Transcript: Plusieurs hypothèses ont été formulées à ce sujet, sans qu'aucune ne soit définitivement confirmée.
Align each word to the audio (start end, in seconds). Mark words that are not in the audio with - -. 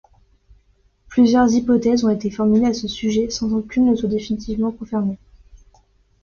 Plusieurs 1.09 1.53
hypothèses 1.53 2.03
ont 2.03 2.09
été 2.09 2.31
formulées 2.31 2.65
à 2.65 2.73
ce 2.73 2.87
sujet, 2.87 3.29
sans 3.29 3.47
qu'aucune 3.49 3.85
ne 3.91 3.95
soit 3.95 4.09
définitivement 4.09 4.71
confirmée. 4.71 5.19